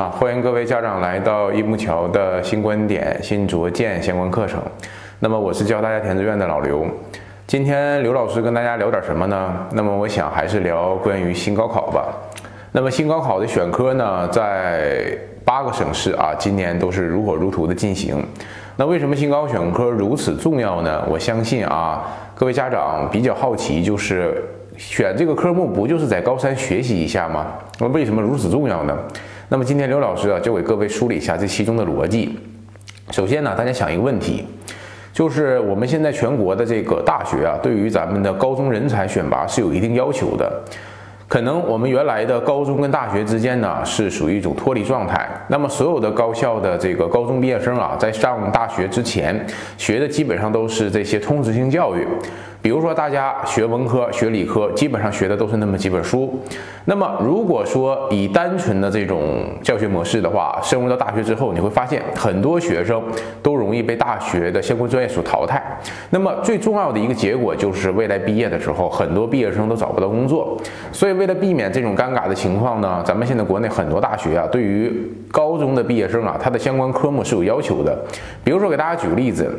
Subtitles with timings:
[0.00, 4.58] 啊，欢迎各位家长来到益木桥的新观点、新卓见相关课程。
[5.18, 6.86] 那么我是教大家填志愿的老刘。
[7.46, 9.66] 今天刘老师跟大家聊点什么呢？
[9.72, 12.16] 那么我想还是聊关于新高考吧。
[12.72, 18.26] 那么新高考的选科呢，在八个省市啊，今年都是如火如荼的进行。
[18.76, 21.04] 那为什么新高选科如此重要呢？
[21.10, 24.42] 我相信啊，各位家长比较好奇，就是
[24.78, 27.48] 选这个科目不就是在高三学习一下吗？
[27.78, 28.96] 那为什么如此重要呢？
[29.52, 32.38] 那么今天刘老师啊，就给各位梳理一下这其中的逻辑。
[33.10, 34.44] 首先呢，大家想一个问题，
[35.12, 40.62] 就是我们现在全国的这个大学啊，对于咱们的高中人才选拔是有一定要求的。
[41.26, 45.28] 可能我们原来的高中跟大学之间呢，是属于一种脱离状态。
[45.48, 49.44] 那么所有的高校的这个高中毕业生啊，在上大学之前
[49.76, 52.06] 学的基本上都是这些通识性教育。
[52.62, 56.38] 比如说大家学文科、学理科，基本上学的都是那么几本书。
[56.84, 63.02] 那么如果说以单纯的这种教学模式的话，深入到大学之后，你会发现很多学生
[63.42, 65.62] 都容易被大学的相关专业所淘汰。
[66.10, 70.56] 那么最重要的一个结果就是未来毕业的时候，很多毕业生都找不到工作。
[70.92, 74.92] 所以为了避免这种尴尬的情况呢，咱们现在国内很多大学啊，对于
[75.32, 77.98] 高中的毕业生啊，他的相关科目是有要求的。
[78.44, 79.50] 比如说给大家举个例子。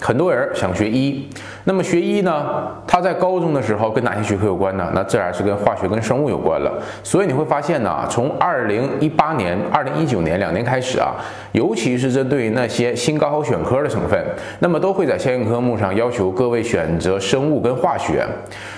[0.00, 1.28] 很多人想学医，
[1.64, 2.46] 那么学医呢？
[2.86, 4.90] 他在高中的时候跟哪些学科有关呢？
[4.94, 6.72] 那自然是跟化学、跟生物有关了。
[7.02, 11.14] 所以你会发现呢，从二零一八年、二零一九年两年开始啊，
[11.52, 14.18] 尤其是针对那些新高考选科的省份，
[14.60, 18.26] 那么都会在相应科目上要求各位选择生物跟化学。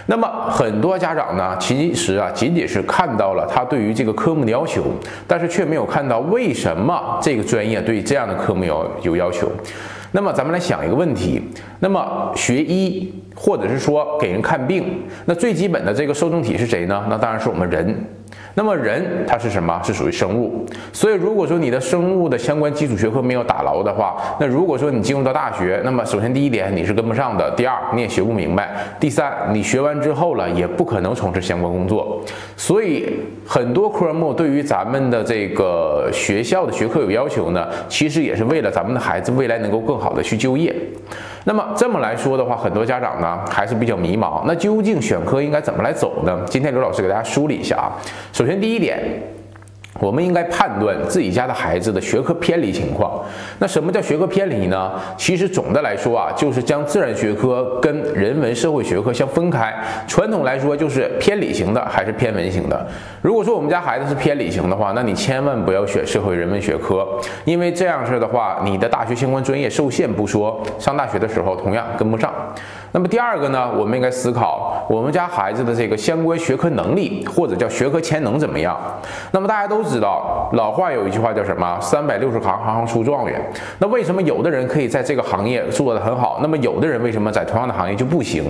[0.07, 4.83] 那么很多家长呢，其实啊，仅仅是看到了他对于这个科目的要求，
[5.29, 9.49] 但是却没有看到为什么这个专业对这样的科目有有要求。
[10.13, 11.43] 那么咱们来想一个问题，
[11.81, 17.05] 那么学医或者是说给人看病，那最基本的这个受众体是谁呢？
[17.09, 17.97] 那当然是我们人。
[18.55, 19.81] 那么人它是什么？
[19.83, 20.67] 是属于生物。
[20.93, 32.23] 所以如果说你的生物的相关基础学科没有打牢的话，那如果说你进入到大学，那么首先第一点你是跟不上的，第二你也学不明白，第三你学完之后了也不可能从事相关工作。
[32.57, 33.09] 所以
[33.47, 40.75] 很多科目对于咱们的这个学校的学科有要求呢，其实也是为了咱们的孩子未来能够更好的去就业。
[41.45, 44.43] 那么这么来说的话，很多家长呢还是比较迷茫。
[44.47, 46.41] 那究竟选科应该怎么来走呢？
[46.49, 47.93] 今天刘老师给大家梳理一下啊。
[48.33, 49.42] 首先第一点。
[50.01, 53.23] 我们应该判断自己家的孩子的学科偏离情况。
[53.59, 54.93] 那什么叫学科偏离呢？
[55.17, 59.73] 其实总的来说啊，就是将自然学科跟人文社会学科相分开。
[60.09, 62.87] 传统来说就是偏理型的还是偏文型的。
[63.21, 67.07] 如果说我们家孩子是偏理型的话，那你千万不要选社会人文学科，
[67.45, 72.33] 因为这样式的话，你的大学相关专业受限不说，上大学的时候同样跟不上。
[72.93, 78.79] 那么第二个呢，我们应该思考我们家孩子的这个相关学科能力或者叫学科潜能怎么样。
[79.31, 81.81] 那么大家都知道，老话有一句话叫什么？
[81.81, 83.41] 三百六十行，行行出状元。
[83.79, 88.45] 那为什么有的人可以在这个行业做得很好，那么有的人为什么在同样的行业就不行？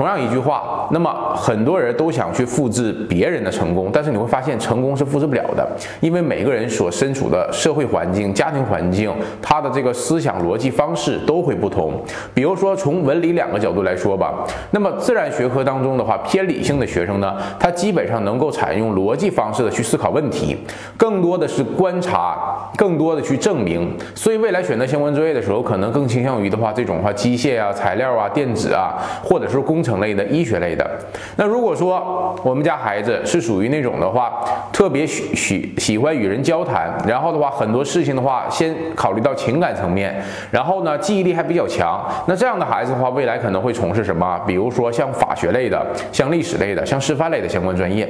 [0.00, 5.68] 同样一句话，那么很多人都想去复制别人的成功，但是你会发现成功是复制不了的，
[6.00, 9.12] 因为每个人所身处的社会环境、家庭环境，
[9.42, 12.02] 他的这个思想逻辑方式都会不同。
[12.32, 14.32] 比如说从文理两个角度来说吧，
[14.70, 20.56] 那么自然学科当中的话，偏理性的学生呢，他基本上能够采用逻辑方式的去思考问题，
[20.96, 23.94] 更多的是观察，更多的去证明。
[24.14, 29.82] 所以未来选择相关专业的时候，可能更倾向于的话，这种话机械啊、材料啊、电子啊，或者是工。
[29.82, 30.88] 程程类的、医学类的，
[31.36, 34.40] 那如果说我们家孩子是属于那种的话，
[34.72, 44.40] 特别喜喜喜欢与人交谈，然后的话很多事情的话，先考虑到情感层面，然后呢记忆力还比较强，那这样的孩子的话，未来可能会从事什么？
[44.46, 48.08] 比如说像法学类的、像历史类的、像师范类的相关专业。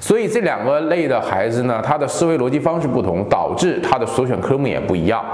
[0.00, 5.24] 所以这两个类的孩子呢，他的思维逻辑方式不同，导致他的所选科目也不一样。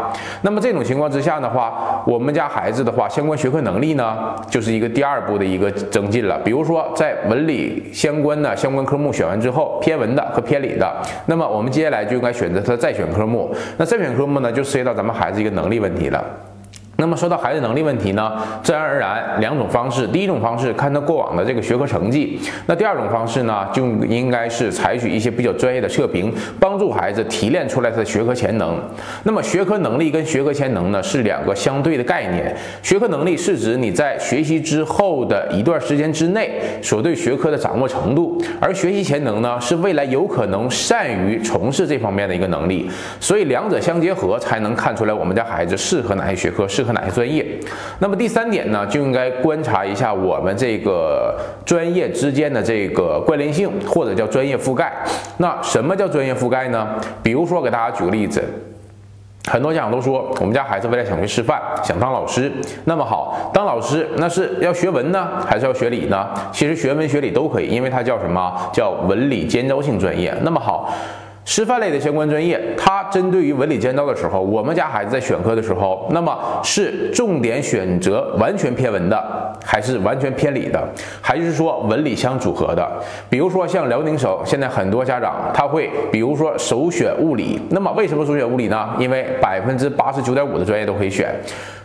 [0.43, 5.73] 那么这种情况之下的话，我们家孩子的话，相关学科能力呢，就是一个第二步的一个。
[5.91, 13.55] 增进了，比如说在文理相关的相关科目选完之后，偏文的和偏理的，那么我们接下来就应该选择他的再选科目。
[13.77, 16.25] 那再选科目呢，就涉及到咱们孩子一个能力问题了。
[16.99, 18.33] 那么说到孩子能力问题呢，
[18.63, 28.81] 自然而然两种方式，第一种方式看他过往的这个学科成绩，那第二种方式呢，就应该是采取一些比较专业的测评，帮助孩子提炼出来他的学科潜能。
[29.25, 42.91] 那么学科能力跟学科潜能呢是两个相对的概念，学科能力是指你在学习之后的一段时间之内所对学科的掌握程度，而学习潜能呢是未来有可能善于从事这方面的一个能力。
[43.21, 46.86] 所以两者相结合，才能看出来我们家孩子适合哪些学科，适。
[46.87, 47.45] 合哪些专业。
[47.99, 54.93] 那么第三点呢，就应该观察一下我们这个专业之间的这个关联性，或者叫专业覆盖。
[55.39, 56.95] 那什么叫专业覆盖呢？
[57.23, 58.43] 比如说给大家举个例子。
[59.49, 62.51] 很多家长都说，我们家孩子未来想学师范，想当老师。
[62.85, 66.29] 那么好，当老师那是要学文呢，还是要学理呢？
[66.51, 68.53] 其实学文学理都可以，因为它叫什么？
[68.73, 70.35] 叫文理兼招性专业。
[70.43, 70.93] 那么好。
[71.47, 80.89] 师范类的相关专业，它针对于文理兼招的时候，我们家孩子在选科的时候，那么是重点选择完全偏文的，还是完全偏理的，
[81.21, 82.85] 还是说文理相组合的？
[83.31, 88.91] 比如说像辽宁省，现在很多家长他会，比如说首选物理，那么为什么首选物理呢？
[88.99, 91.33] 因为百分之八十九点五的专业都可以选。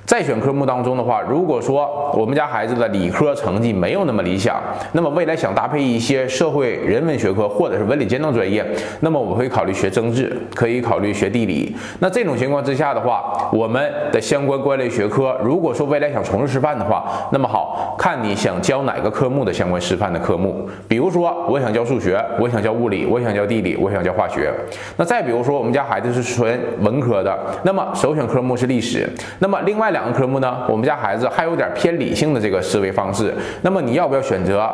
[0.06, 4.62] 在选科目当中的话，如果说我们家孩子的理科成绩没有那么理想，
[4.92, 8.66] 那么未来想搭配一些社会人文学科或者是文理兼招专业，
[9.02, 11.74] 那么我会考虑学政治，可以考虑学地理。
[12.00, 20.68] 那这种情况之下的话，我们的相关关联学科，如果说未来想从事师范的话，那么好看你想教哪个科目的相关师范的科目。
[20.88, 24.52] 比如说，我想教数学，我想教物理，我想教地理，我想教化学。
[24.98, 29.08] 那再比如说，我们家孩子是纯文科的，那么首选科目是历史。
[29.40, 29.91] 那么另外。
[29.92, 34.70] 两个科目呢，我们家孩子还有点偏理性的这个思维方式，那么你要不要选择？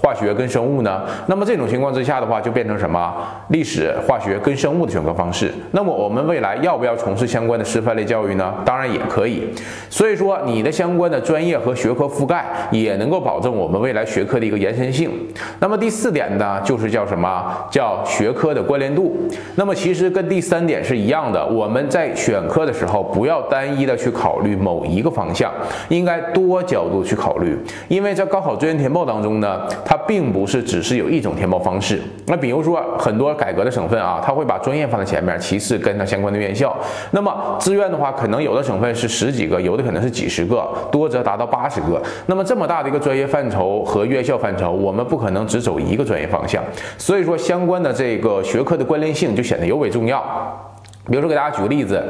[0.00, 1.02] 化学跟生物呢？
[1.26, 3.14] 那么这种情况之下的话，就变成什么？
[3.48, 5.52] 历史、化学跟生物的选择方式。
[5.72, 8.54] 那么我们未来要不要从事相关的师范类教育呢？
[8.64, 9.42] 当然也可以。
[9.90, 15.10] 所以说，你的相关的专业和学科覆盖也能够保证我们未来学科的一个延伸性。
[15.58, 17.54] 那么第四点呢，就是叫什么？
[17.70, 19.14] 叫学科的关联度。
[19.56, 21.44] 那么其实跟第三点是一样的。
[21.46, 25.52] 我们在选科的时候，不要单一的去考虑某一个方向，
[25.90, 27.58] 应该多角度去考虑。
[27.88, 29.60] 因为在高考志愿填报当中呢。
[29.90, 32.00] 它并不是只是有一种填报方式。
[32.26, 36.72] 那比如说很多改革的省份啊，它会把专业放在前面，其次跟它相关的院校。
[37.10, 42.00] 那么志愿的话，可能有的省份是十几个，有的可能是几十个，多则达到八十个。
[42.26, 46.62] 那么这么大的一个专业范畴和院校范畴，我们不可能只走一个专业方向。
[46.96, 50.22] 所以说，相关的这个学科的关联性就显得尤为重要。
[51.06, 52.02] 比如说，给大家举个例子。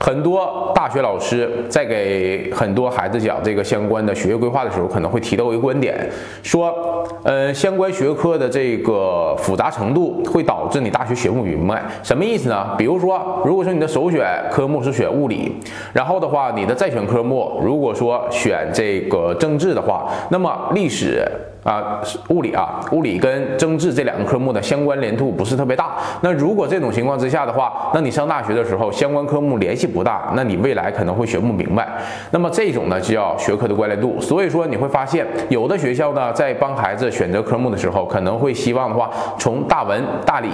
[0.00, 5.94] 很多大学老师在给很多孩子讲这个相关的学业规划的时候，可能会提到一个观点，
[6.42, 6.74] 说，
[7.22, 11.82] 呃，相关学科的这个复杂程度会导致你大学学不明白。
[12.02, 12.74] 什么意思呢？
[12.76, 15.56] 比如说，如果说你的首选科目是选物理，
[15.94, 21.26] 然后的话，你的再选科目如果说选这个政治的话，那么历史。
[21.64, 25.96] 啊，物理啊，物理跟政治这两个科目的相关联度不是特别大。
[26.20, 31.88] 那如果这种情况之下的话，那你上大学的时候相关科目联系不大，那你未来可能会学不明白。
[32.30, 34.20] 那么这种呢，就叫学科的关联度。
[34.20, 40.48] 所以说你会发现，有的学校呢，在帮孩子选择科目的时候，可能会希望的话，从大文大理。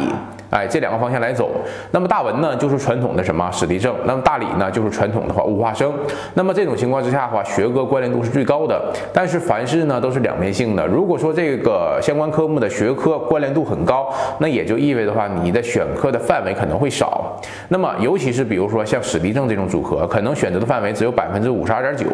[0.50, 1.48] 哎，这两个方向来走。
[1.92, 5.92] 那么大文呢，就是传统的什么史地政；那么大理呢，就是传统的话物化生。
[6.34, 8.92] 那么这种情况之下的话，学科关联度是最高的。
[9.12, 10.84] 但是凡事呢都是两面性的。
[10.84, 17.40] 如果说这个相关科目的学科关联度很高，那也就意味着话，你的选科的范围可能会少。
[17.68, 22.06] 那么尤其是比如说像史地政这种组合，可能选择的范围只有百分之五十二点九。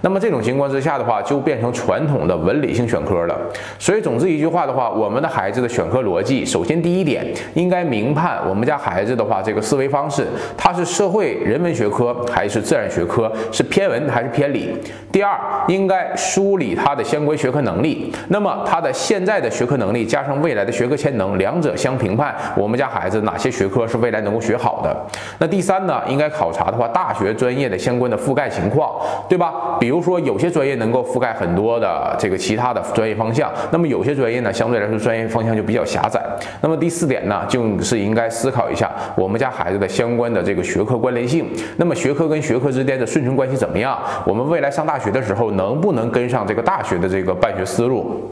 [0.00, 3.36] 那么这种情况之下的话，就变成传统的文理性选科了。
[3.80, 7.79] 所以总之一句话的话，我们的孩子的选科逻辑，首先第一点应该。
[7.84, 14.76] 明判我们家孩子的话，这个思维方式，他是社会人文学科还是自然学科，是偏文还是偏理？
[15.10, 15.38] 第二，
[15.68, 18.12] 应该梳理他的相关学科能力。
[18.28, 24.96] 那么他的现在的学科能力加上未来的学科潜能，两者相评判，我们家孩子哪些学科是未来能够学好的？
[25.38, 28.92] 那第三呢，应该考察的话，大学专业的相关的覆盖情况，
[29.28, 29.76] 对吧？
[29.78, 36.20] 比如说有些专业能够覆盖很多的这个其他的专业方向，那么有些专业呢，相对来说专业方向就比较狭窄。
[36.60, 37.69] 那么第四点呢，就。
[37.82, 41.46] 是应该思考一下我们家孩子的相关的这个学科关联性。
[41.76, 43.98] 那么学科跟学科之间的顺承关系怎么样？
[44.24, 48.30] 我们未来上大学的时候能不能跟上这个大学的这个办学思路？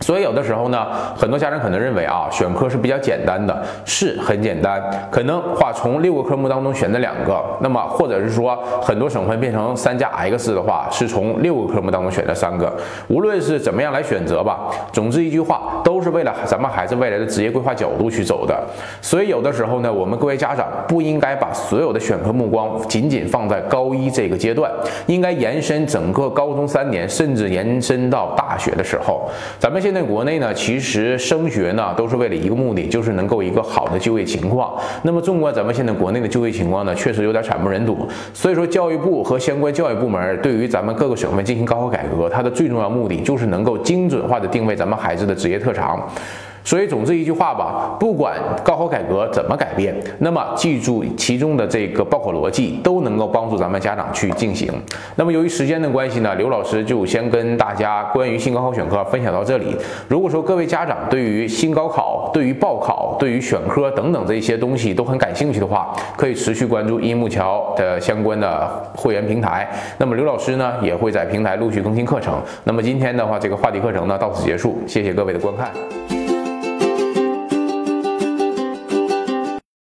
[0.00, 0.86] 所以有的时候呢，
[1.16, 4.82] 很多家长可能认为啊，选科是比较简单的，是很简单。
[5.10, 12.70] 可能话从六个科目当中选择两个，那么或者是说很多省份变成三加 X 的话，是从六个科目当中选择三个。
[13.08, 18.62] 无论是怎么样来选择吧，总之一句话，都是为了咱们孩子未来的职业规划角度去走的。
[19.00, 24.70] 所以有的时候呢，我们各位家长不应该把所有的选科目光仅仅放在高一这个阶段，
[25.06, 34.78] 应该延伸整个高中三年，甚至延伸到大学的时候，咱们现在国内呢，其实升学呢都是为了一个目的，就是能够一个好的就业情况。
[35.02, 38.06] 那么纵观咱们现在国内的就业情况呢，确实有点惨不忍睹。
[38.34, 45.93] 所以说，教育部和相关教育部门对于咱们各个省份进行高考改革，它的最重要目的就是能够精准化的定位咱们孩子的职业特长。
[45.94, 54.72] பார்க்கலாம் 所以，总之一句话吧，不管高考改革怎么改变，那么记住其中的这个报考逻辑，都能够帮助咱们家长去进行。
[55.14, 59.76] 那么，由于时间的关系呢，刘老师就先跟大家关于新高考选科分享到这里。
[60.08, 68.66] 如果说各位家长对于新高考、对于报考、对于选科等等这些东西都很感兴趣的话，可以持续关注樱木桥的相关的
[68.96, 69.68] 会员平台。
[69.98, 72.40] 那么，刘老师呢也会在平台陆续更新课程。
[72.64, 76.23] 那么今天的话，这个话题课程呢到此结束，谢谢各位的观看。